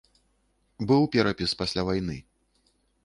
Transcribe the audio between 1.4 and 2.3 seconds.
пасля вайны.